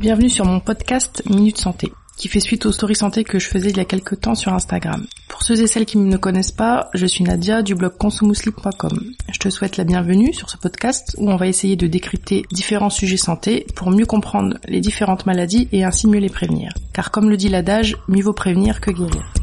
[0.00, 3.68] Bienvenue sur mon podcast Minute Santé, qui fait suite aux stories santé que je faisais
[3.68, 5.06] il y a quelques temps sur Instagram.
[5.28, 9.12] Pour ceux et celles qui ne me connaissent pas, je suis Nadia du blog consumousli.com.
[9.30, 12.88] Je te souhaite la bienvenue sur ce podcast où on va essayer de décrypter différents
[12.88, 16.72] sujets santé pour mieux comprendre les différentes maladies et ainsi mieux les prévenir.
[16.94, 19.34] Car comme le dit l'adage, mieux vaut prévenir que guérir.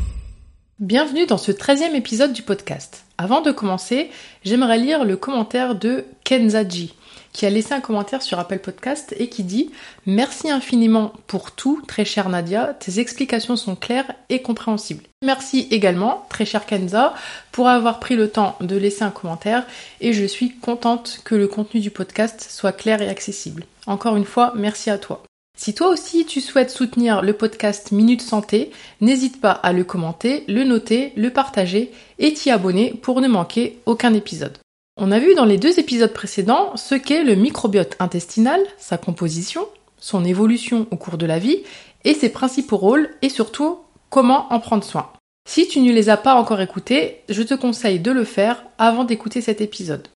[0.80, 3.06] Bienvenue dans ce 13e épisode du podcast.
[3.20, 4.10] Avant de commencer,
[4.44, 6.96] j'aimerais lire le commentaire de Kenzaji
[7.38, 9.70] qui a laissé un commentaire sur Apple Podcast et qui dit
[10.08, 15.04] Merci infiniment pour tout, très chère Nadia, tes explications sont claires et compréhensibles.
[15.24, 17.14] Merci également, très chère Kenza,
[17.52, 19.68] pour avoir pris le temps de laisser un commentaire
[20.02, 23.66] et je suis contente que le contenu du podcast soit clair et accessible.
[23.86, 25.22] Encore une fois, merci à toi.
[25.56, 30.44] Si toi aussi tu souhaites soutenir le podcast Minute Santé, n'hésite pas à le commenter,
[30.48, 34.58] le noter, le partager et t'y abonner pour ne manquer aucun épisode.
[35.00, 39.68] On a vu dans les deux épisodes précédents ce qu'est le microbiote intestinal, sa composition,
[40.00, 41.62] son évolution au cours de la vie
[42.04, 43.78] et ses principaux rôles et surtout
[44.10, 45.12] comment en prendre soin.
[45.48, 49.04] Si tu ne les as pas encore écoutés, je te conseille de le faire avant
[49.04, 50.08] d'écouter cet épisode.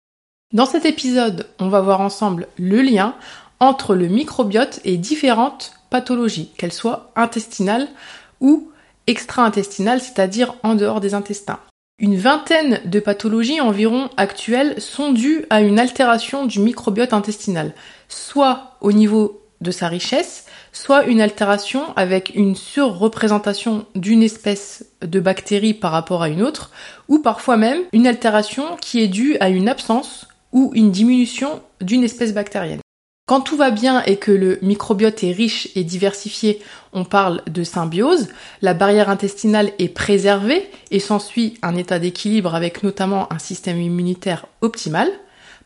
[0.51, 3.13] Dans cet épisode, on va voir ensemble le lien
[3.59, 7.87] entre le microbiote et différentes pathologies, qu'elles soient intestinales
[8.39, 8.71] ou
[9.05, 11.59] extra-intestinales, c'est-à-dire en dehors des intestins.
[12.01, 17.75] Une vingtaine de pathologies environ actuelles sont dues à une altération du microbiote intestinal,
[18.09, 25.19] soit au niveau de sa richesse, soit une altération avec une surreprésentation d'une espèce de
[25.19, 26.71] bactérie par rapport à une autre,
[27.07, 32.03] ou parfois même une altération qui est due à une absence ou une diminution d'une
[32.03, 32.80] espèce bactérienne.
[33.31, 36.59] Quand tout va bien et que le microbiote est riche et diversifié,
[36.91, 38.27] on parle de symbiose,
[38.61, 44.47] la barrière intestinale est préservée et s'ensuit un état d'équilibre avec notamment un système immunitaire
[44.59, 45.09] optimal.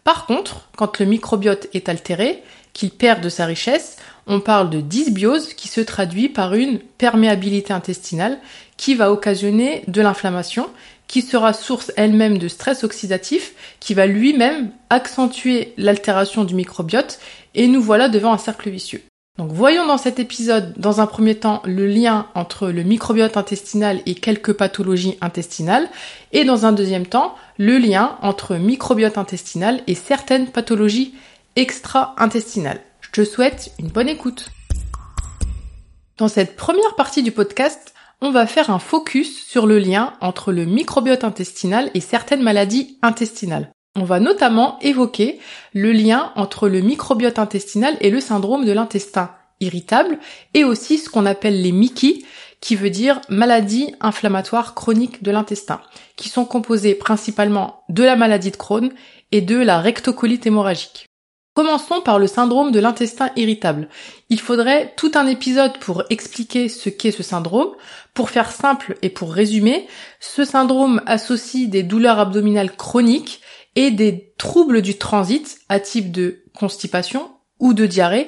[0.04, 4.82] Par contre, quand le microbiote est altéré, qu'il perd de sa richesse, on parle de
[4.82, 8.38] dysbiose qui se traduit par une perméabilité intestinale
[8.78, 10.70] qui va occasionner de l'inflammation
[11.08, 17.20] qui sera source elle-même de stress oxydatif, qui va lui-même accentuer l'altération du microbiote,
[17.56, 19.02] et nous voilà devant un cercle vicieux.
[19.38, 24.02] Donc voyons dans cet épisode, dans un premier temps, le lien entre le microbiote intestinal
[24.06, 25.90] et quelques pathologies intestinales,
[26.32, 31.16] et dans un deuxième temps, le lien entre microbiote intestinal et certaines pathologies
[31.58, 32.80] extra-intestinales.
[33.02, 34.52] Je te souhaite une bonne écoute.
[36.18, 40.54] Dans cette première partie du podcast, on va faire un focus sur le lien entre
[40.54, 43.70] le microbiote intestinal et certaines maladies intestinales.
[43.96, 45.40] On va notamment évoquer
[45.74, 50.20] le lien entre le microbiote intestinal et le syndrome de l'intestin irritable
[50.54, 52.26] et aussi ce qu'on appelle les MICI,
[52.60, 55.82] qui veut dire maladie inflammatoire chronique de l'intestin,
[56.16, 58.92] qui sont composées principalement de la maladie de Crohn
[59.32, 61.06] et de la rectocolite hémorragique.
[61.54, 63.88] Commençons par le syndrome de l'intestin irritable.
[64.30, 67.70] Il faudrait tout un épisode pour expliquer ce qu'est ce syndrome.
[68.14, 69.88] Pour faire simple et pour résumer,
[70.20, 73.42] ce syndrome associe des douleurs abdominales chroniques
[73.76, 78.28] et des troubles du transit à type de constipation ou de diarrhée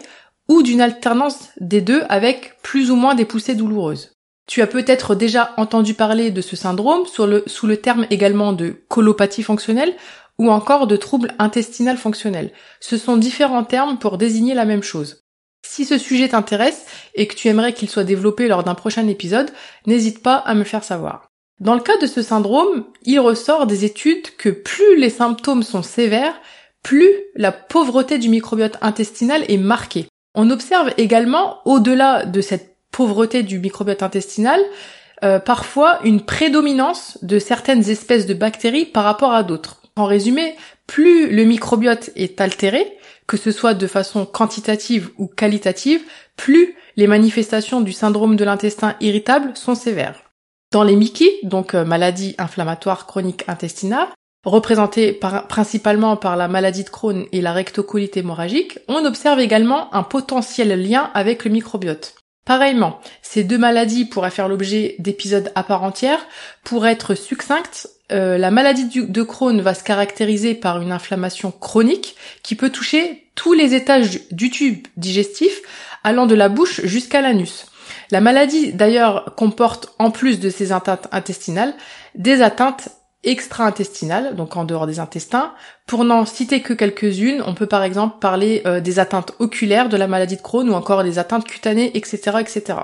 [0.50, 4.13] ou d'une alternance des deux avec plus ou moins des poussées douloureuses.
[4.47, 9.44] Tu as peut-être déjà entendu parler de ce syndrome sous le terme également de colopathie
[9.44, 9.94] fonctionnelle
[10.40, 12.52] ou encore de troubles intestinal fonctionnels.
[12.80, 15.24] Ce sont différents termes pour désigner la même chose.
[15.66, 19.52] Si ce sujet t'intéresse et que tu aimerais qu'il soit développé lors d'un prochain épisode,
[19.86, 21.28] n'hésite pas à me faire savoir.
[21.59, 25.81] Dans le cas de ce syndrome, il ressort des études que plus les symptômes sont
[25.81, 26.40] sévères,
[26.84, 30.07] plus la pauvreté du microbiote intestinal est marquée.
[30.35, 34.62] On observe également, au-delà de cette pauvreté du microbiote intestinal,
[35.23, 39.81] euh, parfois une prédominance de certaines espèces de bactéries par rapport à d'autres.
[39.95, 42.85] En résumé, plus le microbiote est altéré,
[43.25, 46.01] que ce soit de façon quantitative ou qualitative,
[46.35, 50.26] plus les manifestations du syndrome de l'intestin irritable sont sévères.
[50.72, 54.09] Dans les MICI, donc euh, maladie inflammatoire chronique intestinale,
[54.44, 55.13] représentée
[55.47, 60.69] principalement par la maladie de Crohn et la rectocolite hémorragique, on observe également un potentiel
[60.81, 62.15] lien avec le microbiote.
[62.45, 66.25] Pareillement, ces deux maladies pourraient faire l'objet d'épisodes à part entière.
[66.63, 72.15] Pour être succincte, euh, la maladie de Crohn va se caractériser par une inflammation chronique
[72.44, 75.62] qui peut toucher tous les étages du tube digestif,
[76.06, 77.65] allant de la bouche jusqu'à l'anus.
[78.12, 81.74] La maladie d'ailleurs comporte en plus de ces atteintes intestinales
[82.15, 82.89] des atteintes
[83.24, 85.54] extra-intestinales, donc en dehors des intestins.
[85.86, 89.98] Pour n'en citer que quelques-unes, on peut par exemple parler euh, des atteintes oculaires de
[89.98, 92.80] la maladie de Crohn ou encore des atteintes cutanées, etc., etc.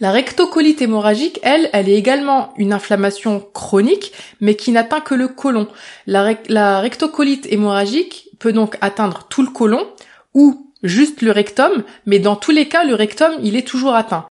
[0.00, 5.28] La rectocolite hémorragique, elle, elle est également une inflammation chronique, mais qui n'atteint que le
[5.28, 5.68] côlon.
[6.06, 9.86] La, rectocolite hémorragique peut donc atteindre tout le côlon,
[10.32, 14.26] ou juste le rectum, mais dans tous les cas, le rectum, il est toujours atteint.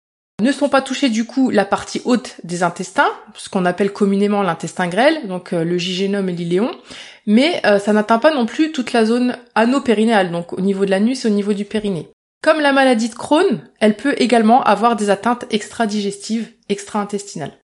[0.41, 4.43] Ne sont pas touchés du coup la partie haute des intestins, ce qu'on appelle communément
[4.43, 6.71] l'intestin grêle, donc euh, le gigénome et l'iléon,
[7.25, 10.91] mais euh, ça n'atteint pas non plus toute la zone anopérinéale, donc au niveau de
[10.91, 12.09] l'anus et au niveau du périnée.
[12.43, 17.57] Comme la maladie de Crohn, elle peut également avoir des atteintes extra-digestives, extra-intestinales.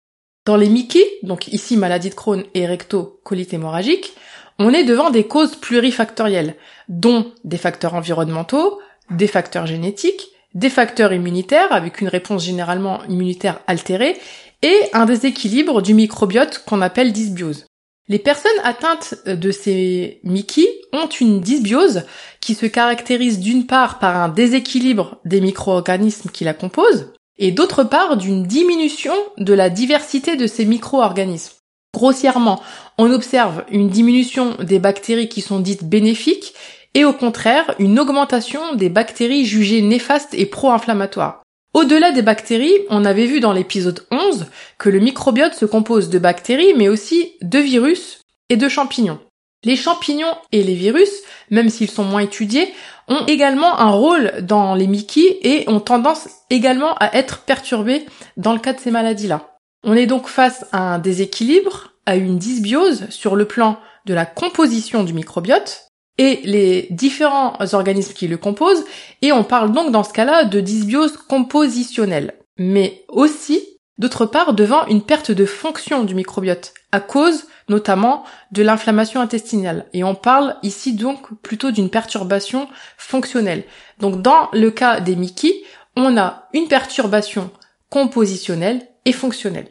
[0.45, 4.13] Dans les Mickey, donc ici maladie de Crohn et recto-colite hémorragique,
[4.60, 6.56] on est devant des causes plurifactorielles,
[6.88, 8.80] dont des facteurs environnementaux,
[9.10, 14.17] des facteurs génétiques, des facteurs immunitaires avec une réponse généralement immunitaire altérée
[14.61, 17.65] et un déséquilibre du microbiote qu'on appelle dysbiose.
[18.07, 22.05] Les personnes atteintes de ces Mickey ont une dysbiose
[22.41, 27.83] qui se caractérise d'une part par un déséquilibre des micro-organismes qui la composent et d'autre
[27.83, 31.53] part d'une diminution de la diversité de ces micro-organismes.
[31.93, 32.61] Grossièrement,
[32.97, 36.53] on observe une diminution des bactéries qui sont dites bénéfiques
[36.94, 41.44] et au contraire une augmentation des bactéries jugées néfastes et pro-inflammatoires.
[41.74, 44.47] Au-delà des bactéries, on avait vu dans l'épisode 11
[44.77, 49.19] que le microbiote se compose de bactéries mais aussi de virus et de champignons.
[49.65, 51.09] Les champignons et les virus,
[51.51, 52.74] même s'ils sont moins étudiés,
[53.09, 58.06] ont également un rôle dans les Mickey et ont tendance également à être perturbés
[58.38, 59.57] dans le cas de ces maladies-là.
[59.83, 64.25] On est donc face à un déséquilibre, à une dysbiose sur le plan de la
[64.25, 65.88] composition du microbiote,
[66.19, 68.83] et les différents organismes qui le composent,
[69.21, 73.63] et on parle donc dans ce cas-là de dysbiose compositionnelle, mais aussi
[73.98, 79.86] d'autre part devant une perte de fonction du microbiote, à cause notamment de l'inflammation intestinale.
[79.94, 82.68] Et on parle ici donc plutôt d'une perturbation
[82.98, 83.63] fonctionnelle.
[84.00, 85.54] Donc dans le cas des Mickey,
[85.95, 87.50] on a une perturbation
[87.89, 89.69] compositionnelle et fonctionnelle.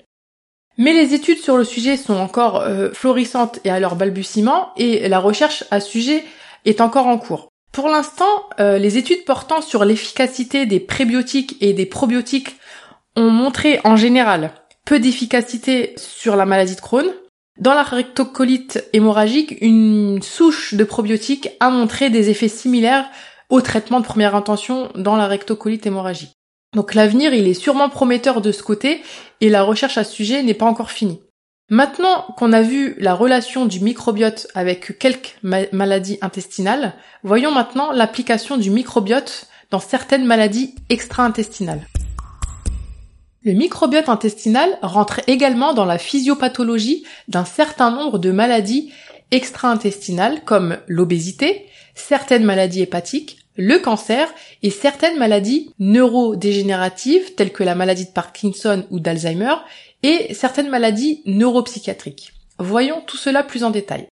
[0.79, 5.09] Mais les études sur le sujet sont encore euh, florissantes et à leur balbutiement, et
[5.09, 6.25] la recherche à sujet
[6.65, 7.49] est encore en cours.
[7.73, 12.57] Pour l'instant, euh, les études portant sur l'efficacité des prébiotiques et des probiotiques
[13.17, 14.53] ont montré en général
[14.85, 17.07] peu d'efficacité sur la maladie de Crohn.
[17.61, 23.07] Dans la rectocolite hémorragique, une souche de probiotiques a montré des effets similaires
[23.51, 26.33] au traitement de première intention dans la rectocolite hémorragique.
[26.75, 29.03] Donc l'avenir, il est sûrement prometteur de ce côté
[29.41, 31.21] et la recherche à ce sujet n'est pas encore finie.
[31.71, 36.95] Maintenant qu'on a vu la relation du microbiote avec quelques maladies intestinales,
[37.25, 41.87] voyons maintenant l'application du microbiote dans certaines maladies extra-intestinales.
[43.43, 48.91] Le microbiote intestinal rentre également dans la physiopathologie d'un certain nombre de maladies
[49.31, 54.33] extra-intestinales comme l'obésité, certaines maladies hépatiques, le cancer
[54.63, 59.55] et certaines maladies neurodégénératives telles que la maladie de Parkinson ou d'Alzheimer
[60.03, 62.33] et certaines maladies neuropsychiatriques.
[62.59, 64.09] Voyons tout cela plus en détail.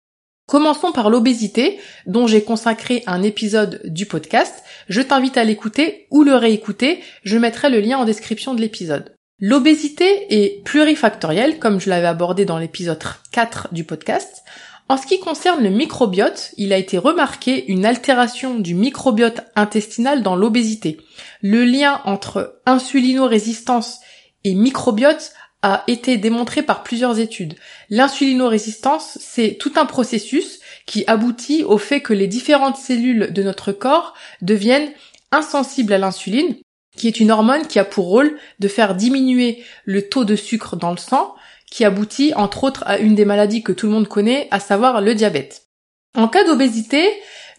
[0.46, 4.62] Commençons par l'obésité, dont j'ai consacré un épisode du podcast.
[4.88, 9.14] Je t'invite à l'écouter ou le réécouter, je mettrai le lien en description de l'épisode.
[9.38, 13.02] L'obésité est plurifactorielle, comme je l'avais abordé dans l'épisode
[13.32, 14.42] 4 du podcast.
[14.88, 20.22] En ce qui concerne le microbiote, il a été remarqué une altération du microbiote intestinal
[20.22, 20.98] dans l'obésité.
[21.40, 24.00] Le lien entre insulinorésistance
[24.44, 27.54] et microbiote a été démontré par plusieurs études.
[27.88, 33.72] L'insulinorésistance, c'est tout un processus qui aboutit au fait que les différentes cellules de notre
[33.72, 34.90] corps deviennent
[35.30, 36.56] insensibles à l'insuline,
[36.96, 40.76] qui est une hormone qui a pour rôle de faire diminuer le taux de sucre
[40.76, 41.34] dans le sang,
[41.70, 45.00] qui aboutit entre autres à une des maladies que tout le monde connaît, à savoir
[45.00, 45.68] le diabète.
[46.14, 47.08] En cas d'obésité,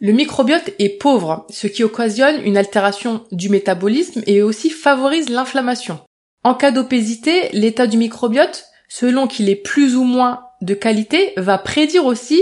[0.02, 6.00] le microbiote est pauvre, ce qui occasionne une altération du métabolisme et aussi favorise l'inflammation.
[6.44, 11.58] En cas d'obésité, l'état du microbiote, selon qu'il est plus ou moins de qualité, va
[11.58, 12.42] prédire aussi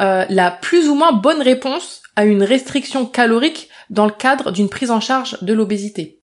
[0.00, 4.68] euh, la plus ou moins bonne réponse à une restriction calorique dans le cadre d'une
[4.68, 6.22] prise en charge de l'obésité.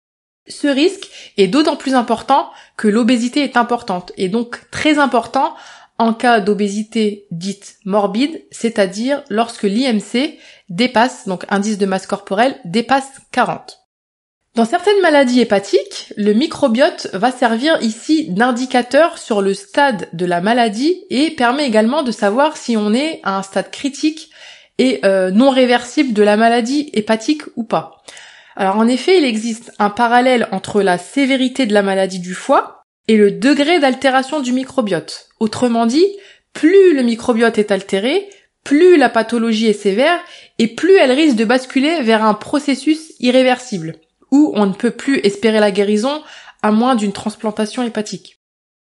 [0.48, 5.54] Ce risque est d'autant plus important que l'obésité est importante et donc très important
[5.98, 10.36] en cas d'obésité dite morbide, c'est-à-dire lorsque l'IMC
[10.68, 13.81] dépasse, donc indice de masse corporelle, dépasse 40.
[14.54, 20.42] Dans certaines maladies hépatiques, le microbiote va servir ici d'indicateur sur le stade de la
[20.42, 24.28] maladie et permet également de savoir si on est à un stade critique
[24.76, 28.02] et euh, non réversible de la maladie hépatique ou pas.
[28.54, 32.82] Alors en effet, il existe un parallèle entre la sévérité de la maladie du foie
[33.09, 35.28] et le degré d'altération du microbiote.
[35.40, 36.06] Autrement dit,
[36.52, 38.28] plus le microbiote est altéré,
[38.64, 40.21] plus la pathologie est sévère
[40.59, 43.97] et plus elle risque de basculer vers un processus irréversible
[44.32, 46.22] où on ne peut plus espérer la guérison
[46.62, 48.40] à moins d'une transplantation hépatique.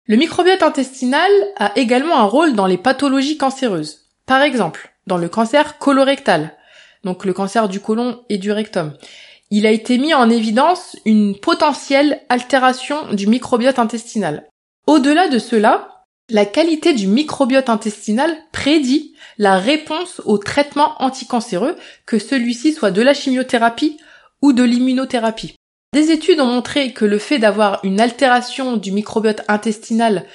[0.06, 4.06] Le microbiote intestinal a également un rôle dans les pathologies cancéreuses.
[4.26, 6.56] Par exemple, dans le cancer colorectal,
[7.04, 8.94] donc le cancer du côlon et du rectum.
[9.50, 14.48] Il a été mis en évidence une potentielle altération du microbiote intestinal.
[14.86, 21.76] Au-delà de cela, la qualité du microbiote intestinal prédit la réponse au traitement anticancéreux,
[22.06, 23.98] que celui-ci soit de la chimiothérapie
[24.44, 25.56] ou de l'immunothérapie.
[25.94, 30.26] Des études ont montré que le fait d'avoir une altération du microbiote intestinal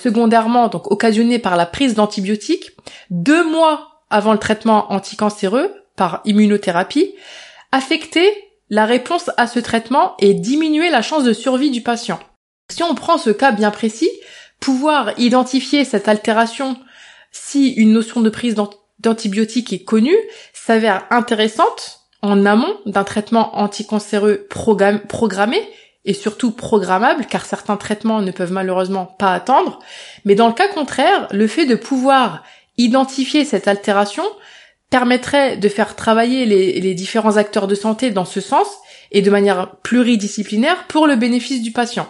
[0.00, 2.70] secondairement donc occasionnée par la prise d'antibiotiques,
[3.10, 7.14] deux mois avant le traitement anticancéreux par immunothérapie,
[7.70, 8.32] affectait
[8.70, 12.20] la réponse à ce traitement et diminuait la chance de survie du patient.
[12.70, 14.10] Si on prend ce cas bien précis,
[14.60, 16.78] pouvoir identifier cette altération
[17.32, 18.56] si une notion de prise
[18.98, 20.16] d'antibiotiques est connue
[20.54, 25.60] s'avère intéressante en amont d'un traitement anticancéreux programmé
[26.04, 29.78] et surtout programmable car certains traitements ne peuvent malheureusement pas attendre.
[30.24, 32.42] Mais dans le cas contraire, le fait de pouvoir
[32.76, 34.24] identifier cette altération
[34.90, 38.66] permettrait de faire travailler les, différents acteurs de santé dans ce sens
[39.12, 42.08] et de manière pluridisciplinaire pour le bénéfice du patient.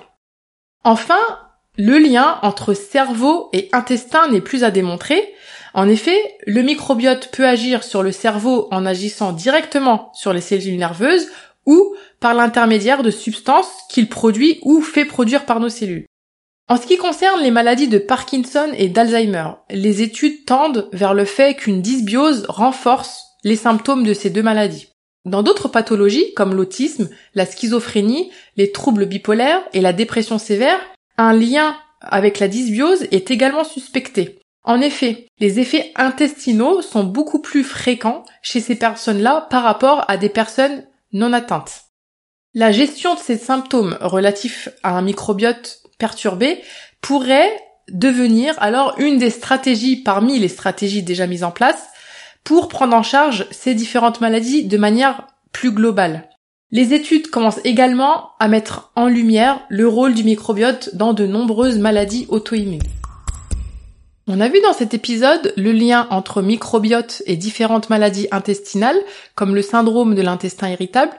[0.84, 1.18] Enfin,
[1.76, 5.34] le lien entre cerveau et intestin n'est plus à démontrer,
[5.74, 10.78] en effet, le microbiote peut agir sur le cerveau en agissant directement sur les cellules
[10.78, 11.28] nerveuses
[11.66, 16.06] ou par l'intermédiaire de substances qu'il produit ou fait produire par nos cellules.
[16.68, 21.24] En ce qui concerne les maladies de Parkinson et d'Alzheimer, les études tendent vers le
[21.24, 24.88] fait qu'une dysbiose renforce les symptômes de ces deux maladies.
[25.24, 30.78] Dans d'autres pathologies, comme l'autisme, la schizophrénie, les troubles bipolaires et la dépression sévère,
[31.16, 34.38] un lien avec la dysbiose est également suspecté.
[34.64, 40.16] En effet, les effets intestinaux sont beaucoup plus fréquents chez ces personnes-là par rapport à
[40.16, 41.84] des personnes non atteintes.
[42.54, 46.60] La gestion de ces symptômes relatifs à un microbiote perturbé
[47.00, 47.52] pourrait
[47.90, 51.88] devenir alors une des stratégies parmi les stratégies déjà mises en place
[52.44, 56.28] pour prendre en charge ces différentes maladies de manière plus globale.
[56.70, 61.78] Les études commencent également à mettre en lumière le rôle du microbiote dans de nombreuses
[61.78, 62.82] maladies auto-immunes.
[64.30, 69.00] On a vu dans cet épisode le lien entre microbiote et différentes maladies intestinales,
[69.34, 71.12] comme le syndrome de l'intestin irritable,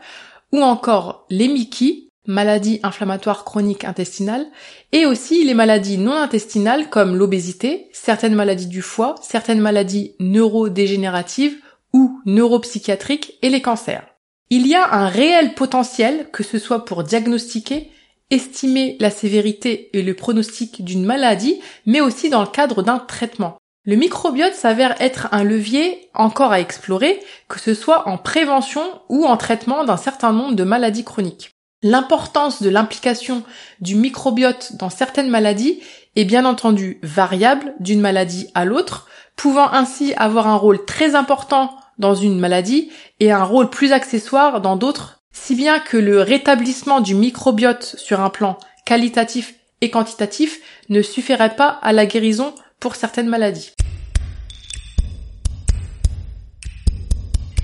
[0.51, 4.45] ou encore les MICI, maladies inflammatoires chroniques intestinales,
[4.91, 11.57] et aussi les maladies non intestinales comme l'obésité, certaines maladies du foie, certaines maladies neurodégénératives
[11.93, 14.05] ou neuropsychiatriques et les cancers.
[14.51, 17.89] Il y a un réel potentiel, que ce soit pour diagnostiquer,
[18.29, 23.57] estimer la sévérité et le pronostic d'une maladie, mais aussi dans le cadre d'un traitement.
[23.85, 29.25] Le microbiote s'avère être un levier encore à explorer, que ce soit en prévention ou
[29.25, 31.51] en traitement d'un certain nombre de maladies chroniques.
[31.81, 33.41] L'importance de l'implication
[33.79, 35.79] du microbiote dans certaines maladies
[36.17, 39.07] est bien entendu variable d'une maladie à l'autre,
[39.37, 44.59] pouvant ainsi avoir un rôle très important dans une maladie et un rôle plus accessoire
[44.59, 50.59] dans d'autres si bien que le rétablissement du microbiote sur un plan qualitatif et quantitatif
[50.89, 53.71] ne suffirait pas à la guérison pour certaines maladies.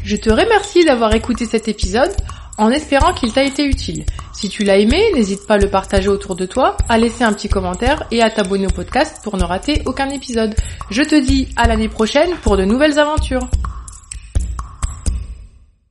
[0.03, 2.15] Je te remercie d'avoir écouté cet épisode
[2.57, 4.05] en espérant qu'il t'a été utile.
[4.33, 7.33] Si tu l'as aimé, n'hésite pas à le partager autour de toi, à laisser un
[7.33, 10.55] petit commentaire et à t'abonner au podcast pour ne rater aucun épisode.
[10.91, 13.49] Je te dis à l'année prochaine pour de nouvelles aventures.